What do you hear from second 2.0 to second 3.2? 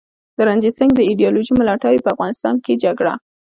په افغانستان کي جګړه